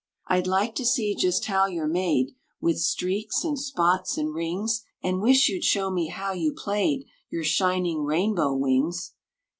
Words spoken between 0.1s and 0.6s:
I'd